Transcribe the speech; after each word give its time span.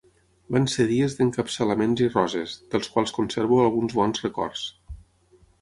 Van 0.53 0.63
ser 0.75 0.85
dies 0.91 1.15
d'encapçalaments 1.19 2.03
i 2.07 2.09
roses, 2.15 2.57
dels 2.73 2.91
quals 2.97 3.15
conservo 3.19 3.63
alguns 3.67 3.97
bons 4.03 4.29
records. 4.29 4.69